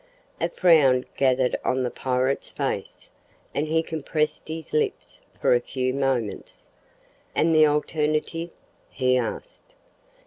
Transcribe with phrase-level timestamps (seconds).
[0.39, 3.11] A frown gathered on the pirate's face,
[3.53, 6.69] and he compressed his lips for a few moments.
[7.35, 8.49] "And the alternative?"
[8.89, 9.75] he asked.